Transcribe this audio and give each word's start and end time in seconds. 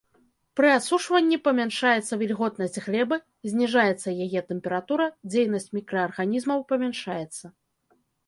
Пры 0.59 0.69
асушванні 0.75 1.37
памяншаецца 1.47 2.13
вільготнасць 2.21 2.79
глебы, 2.85 3.19
зніжаецца 3.51 4.09
яе 4.27 4.39
тэмпература, 4.53 5.05
дзейнасць 5.33 5.69
мікраарганізмаў 5.79 6.67
памяншаецца. 6.73 7.45